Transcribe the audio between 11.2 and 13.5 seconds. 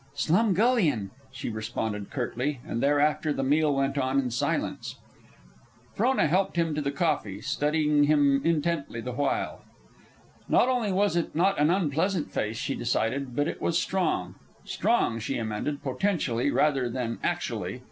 not an unpleasant face, she decided, but